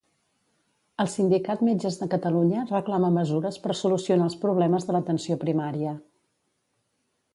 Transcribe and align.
El 1.03 1.09
sindicat 1.15 1.59
Metges 1.67 1.97
de 1.99 2.07
Catalunya 2.13 2.63
reclama 2.71 3.11
mesures 3.19 3.61
per 3.67 3.77
solucionar 3.83 4.27
els 4.31 4.39
problemes 4.47 4.89
de 4.89 4.97
l'atenció 4.97 5.39
primària. 5.45 5.97